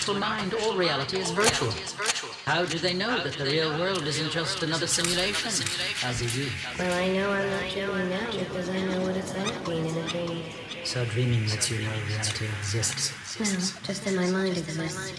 Artificial 0.00 0.18
mind, 0.18 0.54
all 0.54 0.74
reality 0.76 1.18
is 1.18 1.30
virtual. 1.30 1.70
How 2.46 2.64
do 2.64 2.78
they 2.78 2.94
know 2.94 3.22
that 3.22 3.34
the 3.34 3.44
real 3.44 3.78
world 3.78 4.02
isn't 4.06 4.30
just 4.30 4.62
another 4.62 4.86
simulation? 4.86 5.50
As 6.02 6.20
do 6.20 6.40
you. 6.40 6.48
Well, 6.78 6.90
I 6.98 7.08
know 7.12 7.30
I'm 7.30 7.50
not 7.50 7.70
dreaming 7.70 8.08
now 8.08 8.30
because 8.32 8.70
I 8.70 8.80
know 8.80 9.02
what 9.02 9.14
it's 9.14 9.36
like 9.36 9.66
being 9.66 9.84
in 9.84 9.94
a 9.98 10.08
dream. 10.08 10.42
So 10.84 11.04
dreaming 11.04 11.46
lets 11.48 11.70
you 11.70 11.80
know 11.84 11.92
reality 12.08 12.46
exists. 12.60 13.12
No, 13.38 13.44
just 13.86 14.06
in 14.06 14.16
my 14.16 14.30
mind 14.30 14.56
exists. 14.56 15.09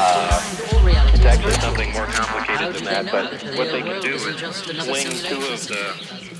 Uh, 0.00 0.42
but 3.10 3.32
what 3.56 3.70
they 3.70 3.82
can 3.82 4.00
do 4.02 4.14
is 4.14 4.36
swing 4.84 5.06
two 5.24 5.42
of 5.52 5.66
the 5.68 5.94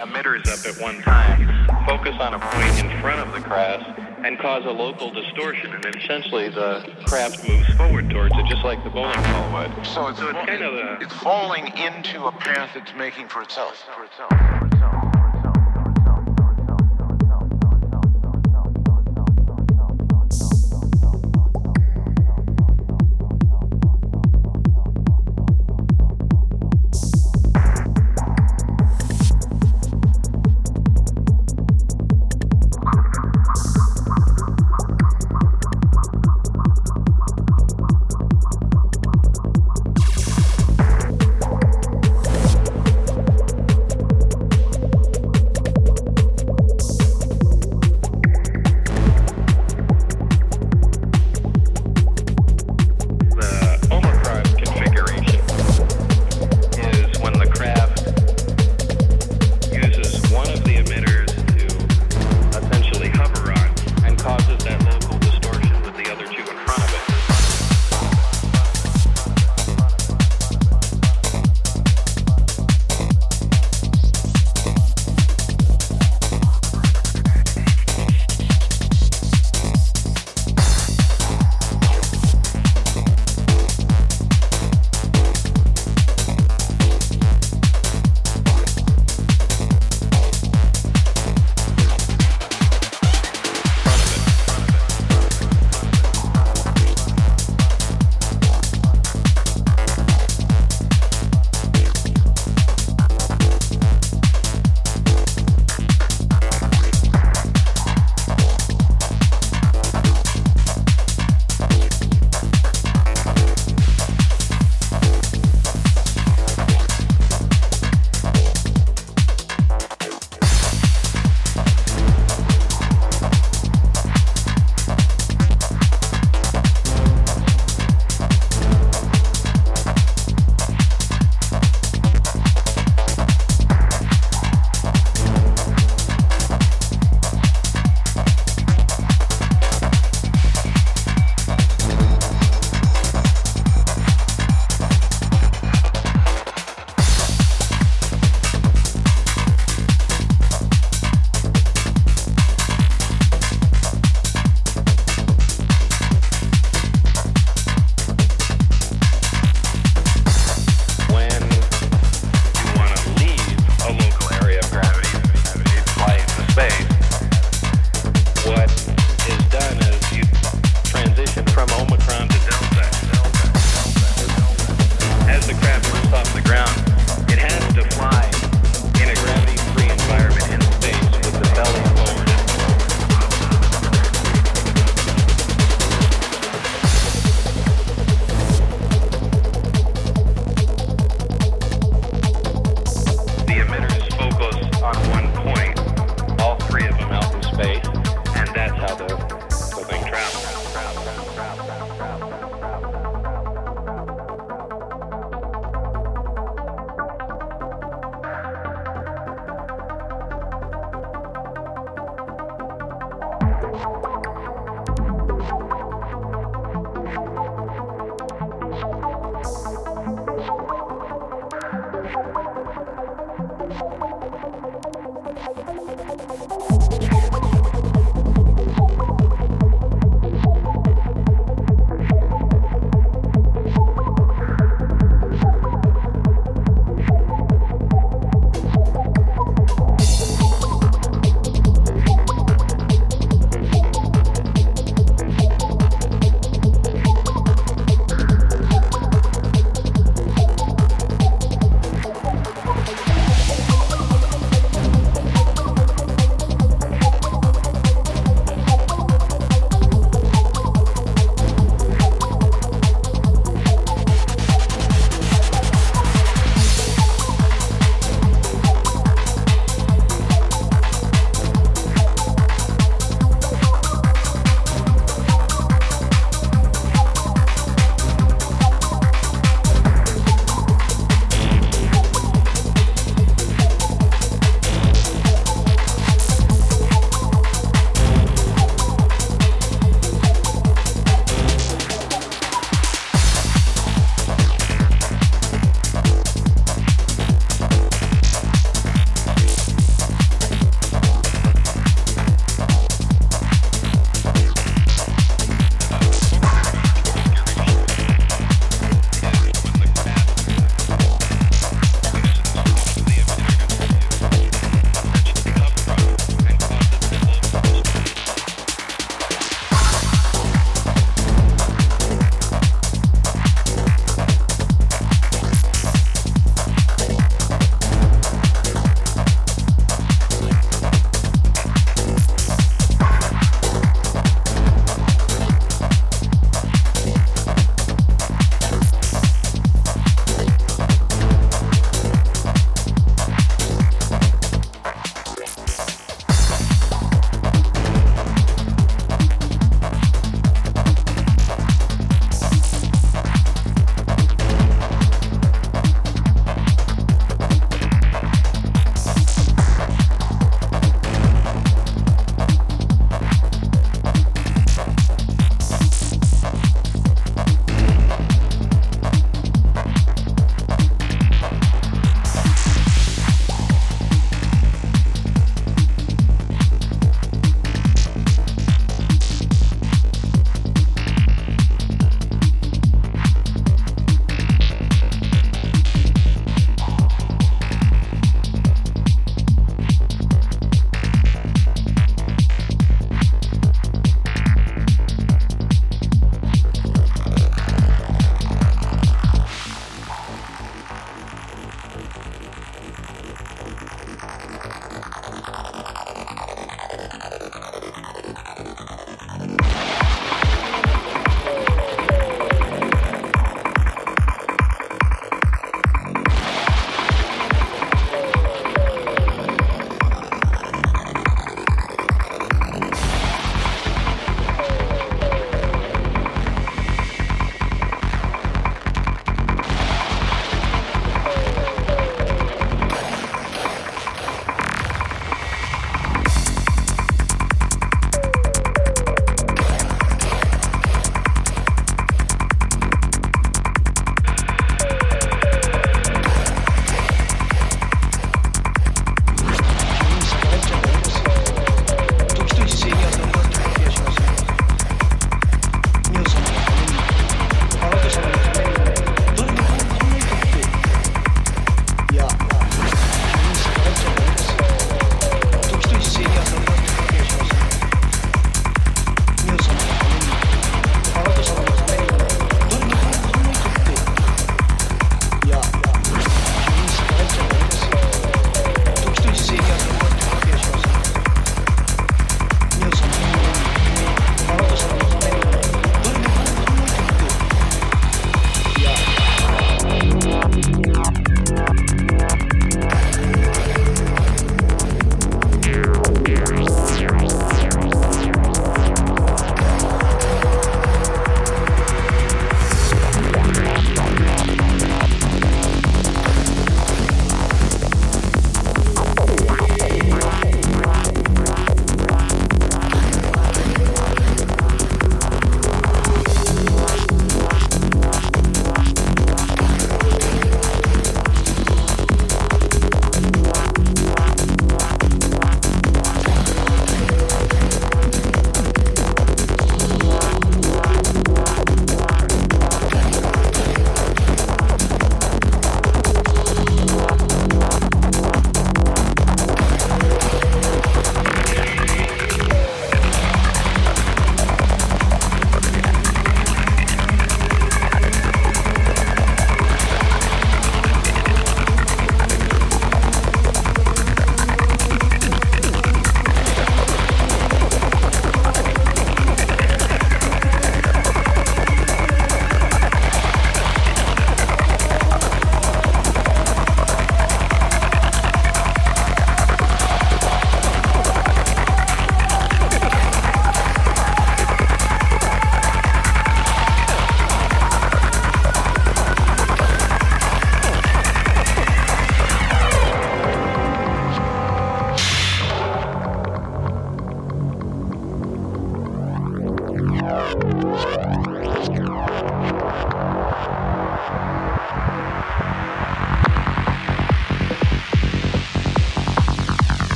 emitters 0.00 0.46
up 0.48 0.66
at 0.66 0.80
one 0.80 1.00
time 1.02 1.46
focus 1.86 2.14
on 2.20 2.34
a 2.34 2.38
point 2.38 2.78
in 2.78 3.00
front 3.00 3.20
of 3.20 3.32
the 3.34 3.40
craft 3.40 3.98
and 4.24 4.38
cause 4.38 4.64
a 4.66 4.70
local 4.70 5.10
distortion, 5.10 5.72
and 5.72 5.96
essentially 5.96 6.48
the 6.50 6.86
craft 7.06 7.48
moves 7.48 7.66
forward 7.74 8.08
towards 8.10 8.34
it, 8.36 8.46
just 8.46 8.62
like 8.64 8.82
the 8.84 8.90
bowling 8.90 9.20
ball 9.22 9.52
would. 9.52 9.86
So 9.86 10.08
it's, 10.08 10.18
So 10.18 10.28
it's 10.28 10.46
kind 10.46 10.62
of 10.62 10.74
a- 10.74 10.98
it's 11.00 11.14
falling 11.14 11.66
into 11.76 12.26
a 12.26 12.32
path 12.32 12.76
it's 12.76 12.92
making 12.94 13.28
for 13.28 13.42
itself. 13.42 13.76
For 13.96 14.04
itself. 14.04 14.28
For 14.30 14.66
itself. 14.66 14.99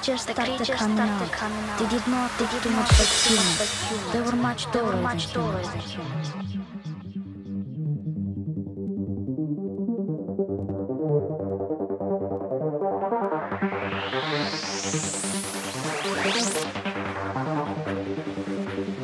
Creatures 0.00 0.22
started 0.22 0.66
coming 0.66 0.98
out. 0.98 1.78
They 1.78 1.88
did 1.88 2.06
not 2.08 2.30
look 2.40 2.50
too 2.62 2.70
much 2.70 2.90
like 2.98 3.08
humans. 3.08 4.12
They 4.12 4.22
were 4.22 4.36
much 4.36 4.64
taller 4.64 4.92
than 4.92 5.10
humans. 5.10 6.32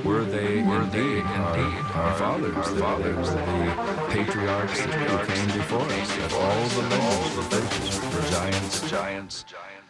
Were 0.05 0.24
they 0.24 0.59
indeed 0.61 1.22
our, 1.24 1.59
our 1.94 2.14
fathers, 2.14 2.70
the 2.70 2.80
fathers, 2.80 3.28
the 3.30 4.07
patriarchs 4.09 4.86
that 4.86 5.28
came 5.28 5.47
before 5.59 5.80
us? 5.80 6.16
That 6.16 6.32
all 6.32 6.68
the 6.68 6.82
legends 6.88 7.36
of 7.36 7.53
legends 7.53 8.14
were 8.14 8.30
giants, 8.30 8.90
giants, 8.90 9.42
giants. 9.42 9.86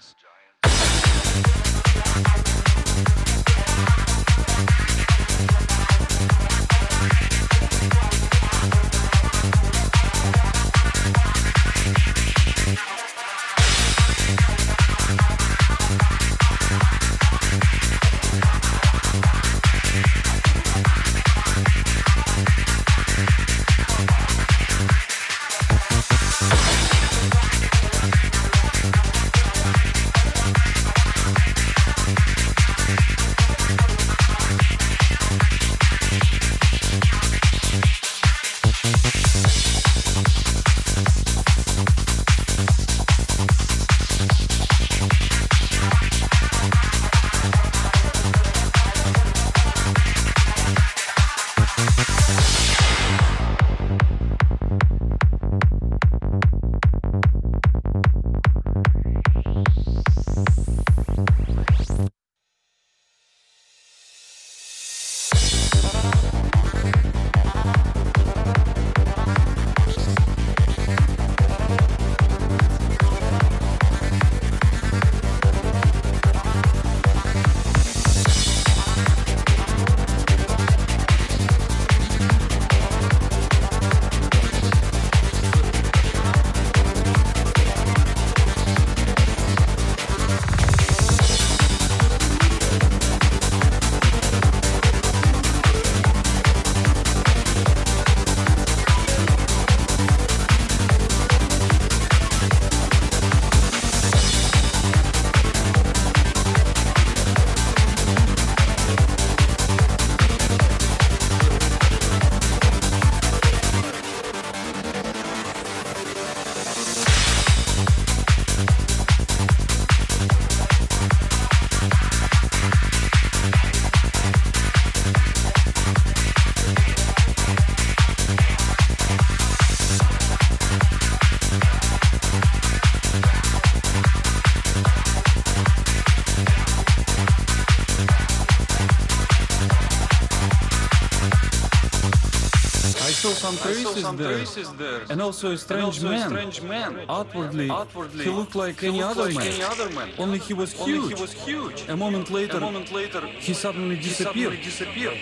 I 143.45 143.72
saw 143.72 143.93
some 143.93 144.18
traces 144.18 144.72
there, 144.74 145.03
and 145.11 145.20
also 145.20 145.53
a 145.53 145.59
strange 145.59 146.03
man. 146.03 146.14
A 146.14 146.30
strange 146.30 146.62
man. 146.62 147.01
Outwardly, 147.09 147.70
Outwardly, 147.70 148.24
he 148.24 148.30
looked 148.30 148.55
like 148.55 148.82
any 148.82 149.03
other 149.03 149.30
man. 149.30 150.11
Only 150.18 150.39
he 150.39 150.55
was 150.55 150.72
huge. 150.72 151.89
A 151.89 151.97
moment 151.97 152.30
later, 152.30 152.57
a 152.57 152.61
moment 152.61 152.93
later, 152.93 153.20
he 153.26 153.53
suddenly 153.53 153.97
disappeared. 153.97 154.55
he 154.55 154.62
disappeared 154.62 155.18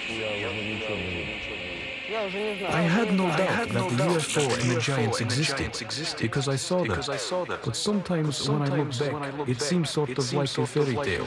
I 2.06 2.82
had 2.82 3.14
no 3.14 3.26
doubt 3.28 3.68
that 3.70 3.88
the 3.90 4.04
UFO 4.04 4.60
and 4.60 4.70
the 4.70 4.80
giants 4.80 5.20
existed 5.80 6.22
because 6.22 6.48
I 6.48 6.56
saw 6.56 6.84
them. 6.84 7.58
But 7.64 7.74
sometimes 7.74 8.48
when 8.48 8.62
I 8.62 8.76
look 8.76 8.98
back, 8.98 9.48
it 9.48 9.60
seems 9.60 9.90
sort 9.90 10.10
of 10.10 10.32
like 10.32 10.56
a 10.58 10.66
fairy 10.66 10.94
tale. 10.94 11.26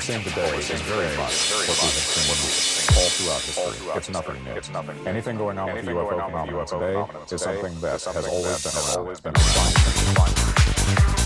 What 0.00 0.08
we're 0.08 0.22
today 0.22 0.56
is 0.56 0.80
very 0.80 1.14
much. 1.18 1.52
What 1.52 1.68
we've 1.68 1.92
been 1.92 2.24
seeing 2.24 2.96
all 2.96 3.10
throughout 3.10 3.42
history. 3.42 3.86
It's 3.96 4.08
nothing 4.08 4.42
new. 4.44 5.04
Anything 5.04 5.36
going 5.36 5.58
on 5.58 5.74
with 5.74 5.84
the 5.84 5.90
UFO 5.92 6.08
phenomenon 6.08 6.66
today 6.66 7.04
is 7.34 7.42
something 7.42 7.80
that 7.80 8.02
has 8.04 8.26
always 8.26 8.62
been 8.62 8.72
around. 8.72 9.10
It's 9.10 9.20
been 9.20 9.34
around. 10.16 11.19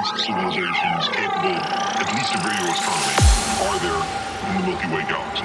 advanced 0.00 0.24
civilizations 0.24 1.08
capable, 1.08 1.60
at 2.00 2.14
least 2.14 2.34
of 2.34 2.44
radio 2.44 2.66
astronomy, 2.72 3.16
are 3.66 3.78
there 3.80 4.00
in 4.48 4.54
the 4.60 4.66
Milky 4.66 4.88
Way 4.94 5.04
galaxy. 5.08 5.44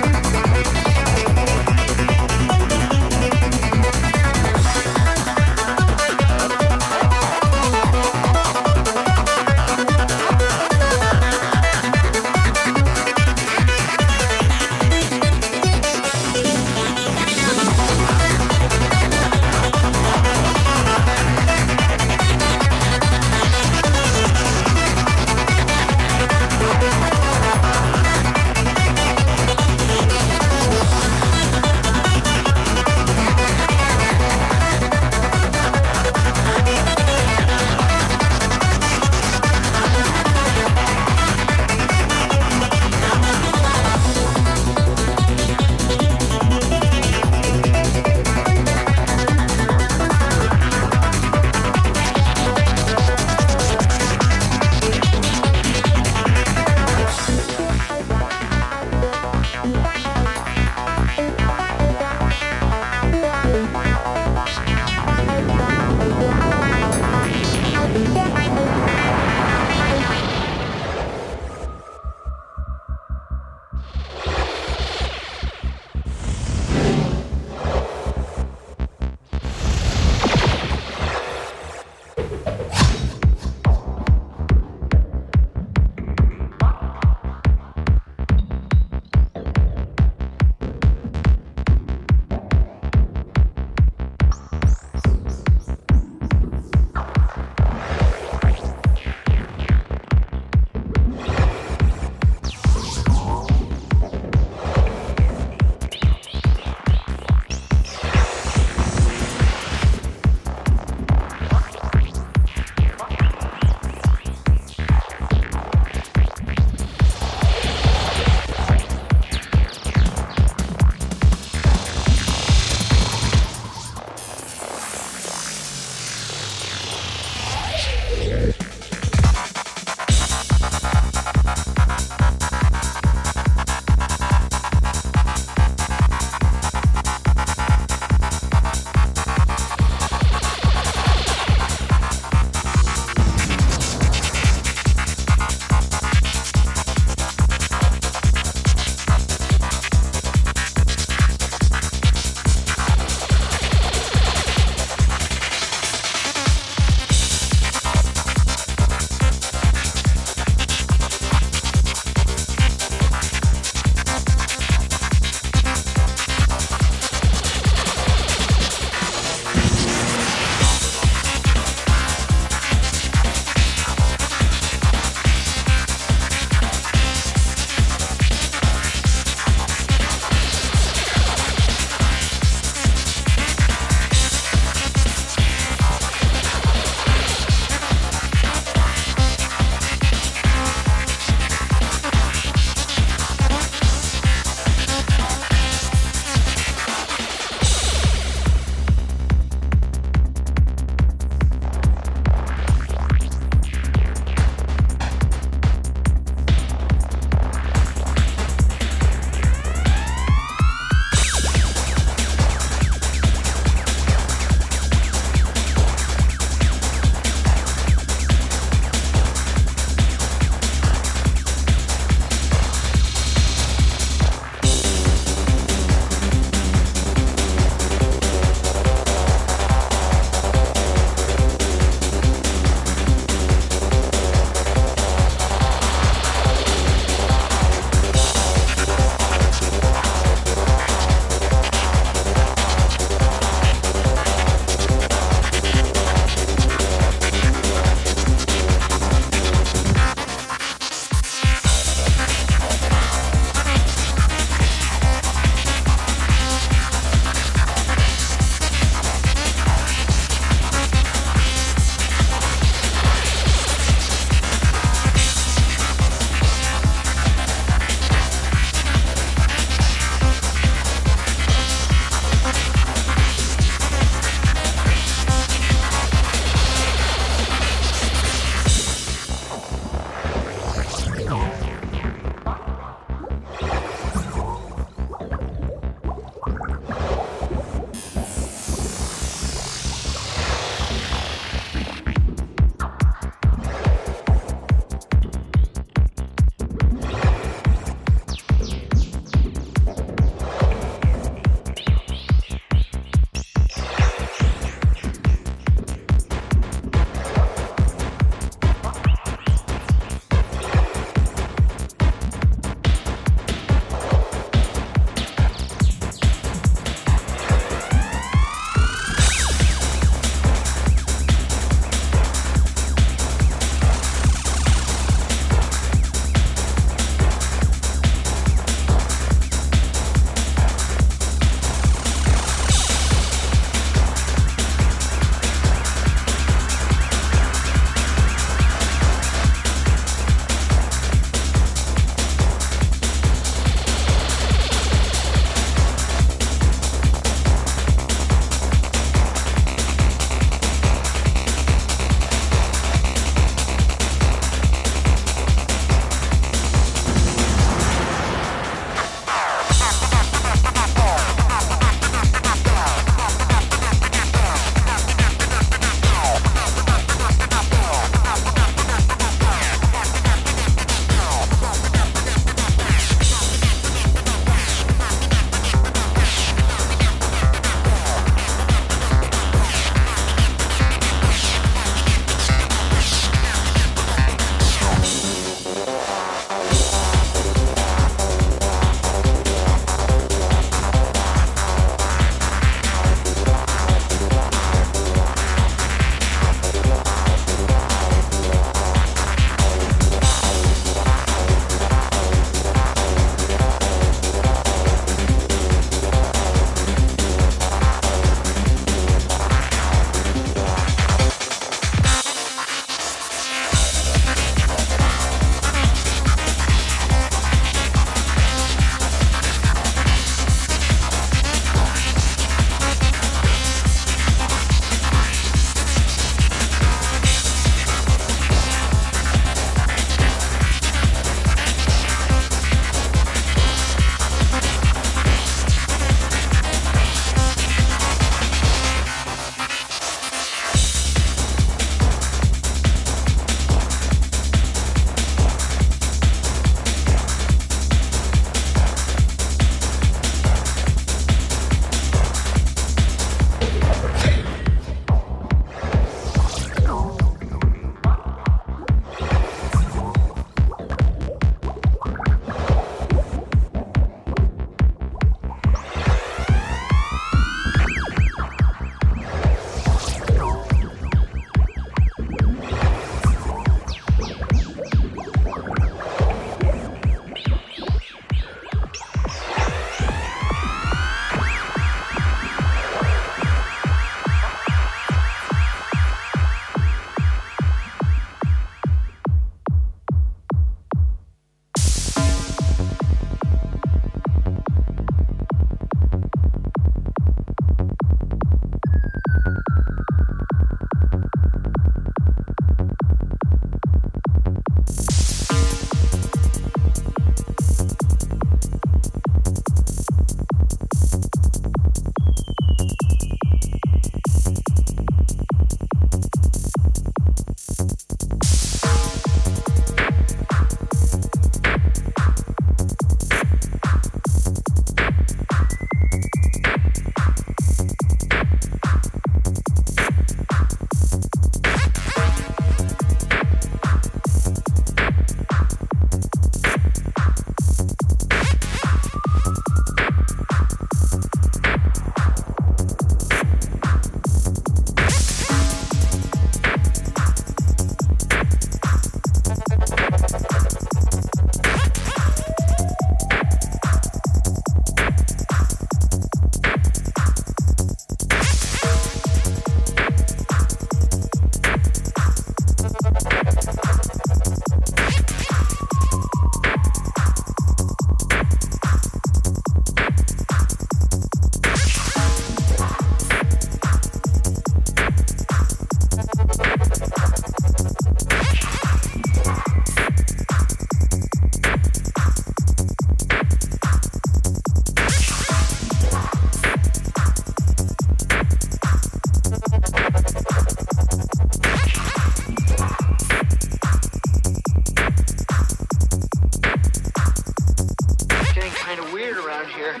here. 599.68 600.00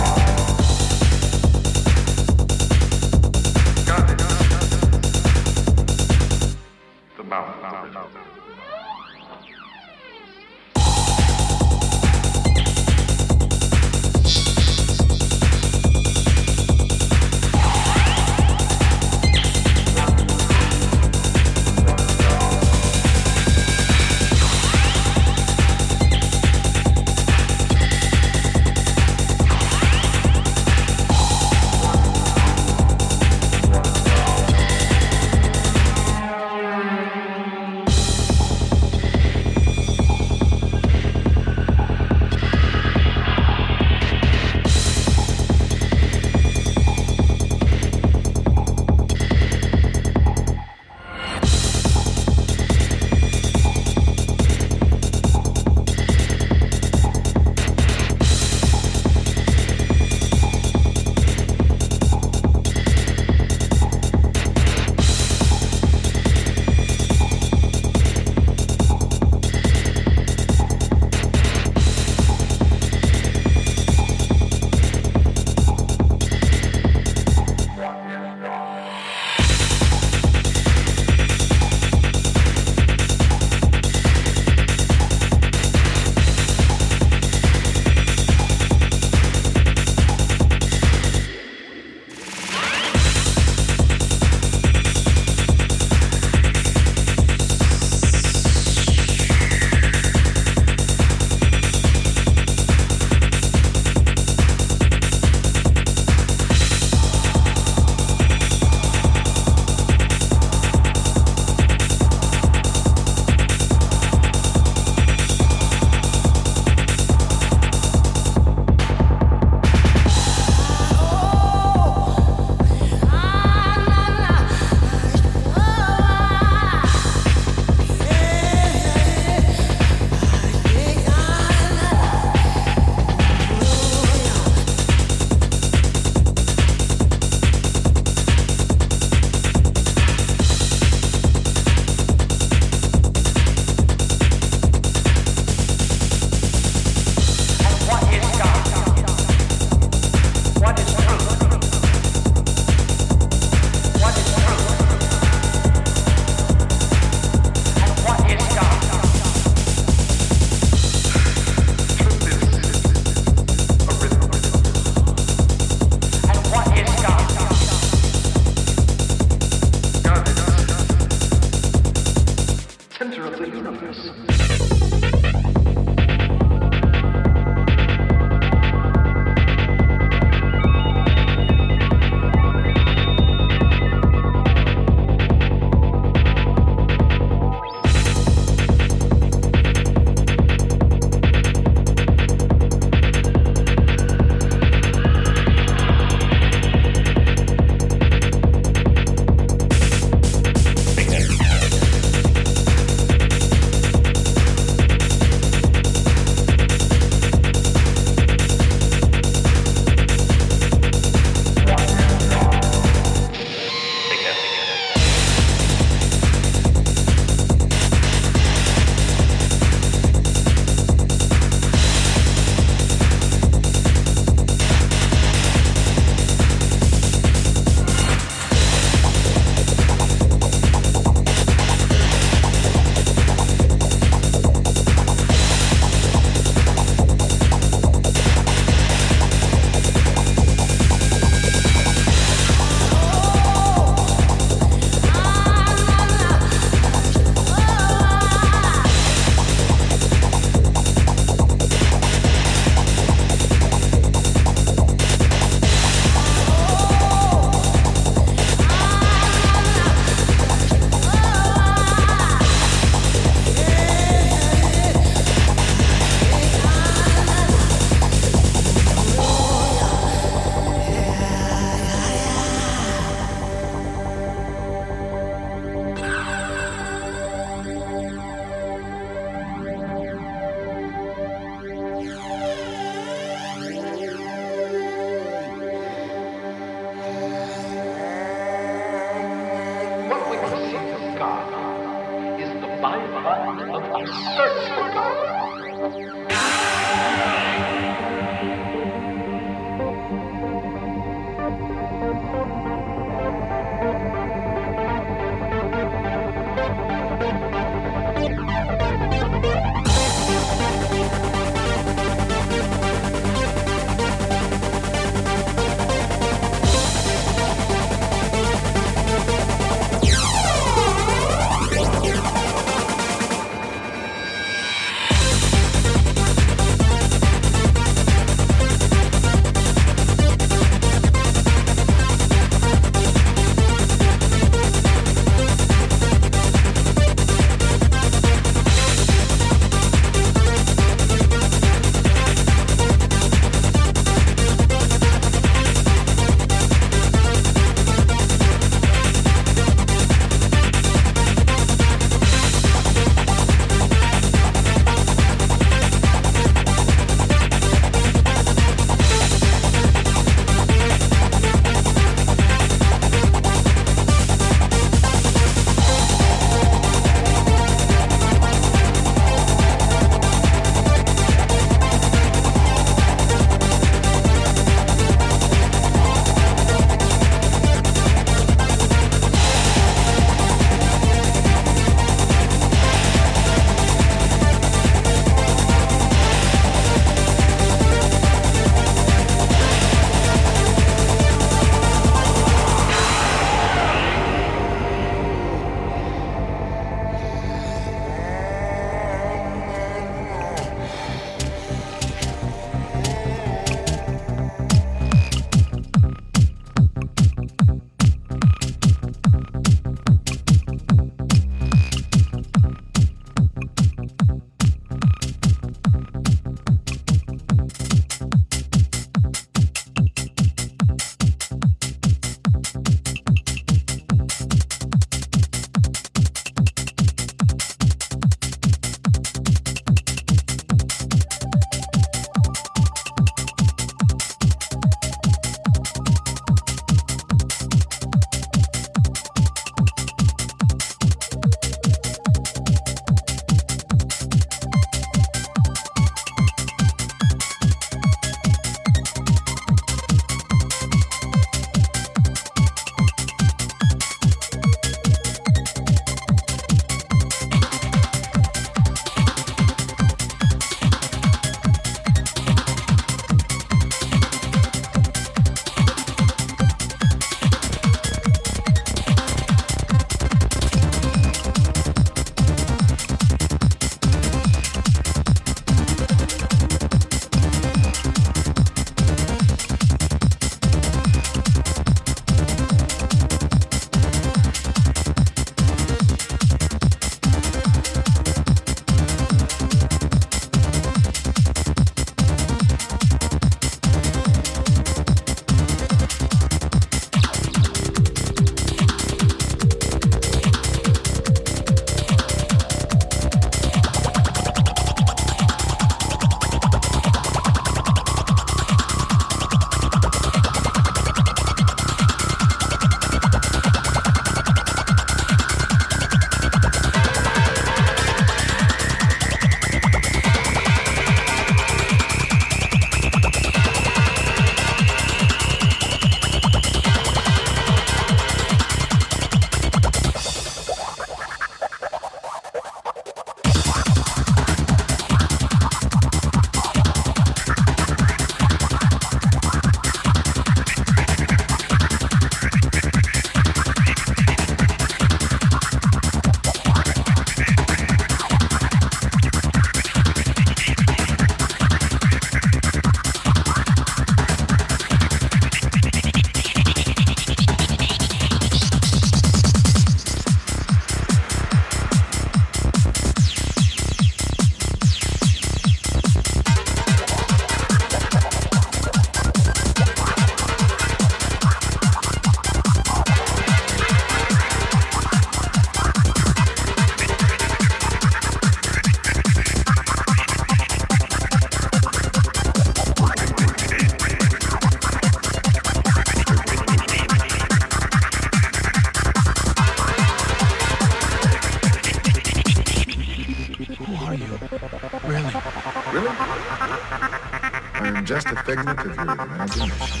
Am 598.57 598.65
just 598.65 598.79
a 598.79 598.83
figment 598.83 599.09
of 599.09 599.29
your 599.29 599.35
imagination. 599.35 600.00